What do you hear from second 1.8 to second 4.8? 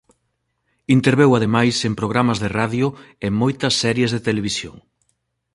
en programas de radio e moitas series de televisión.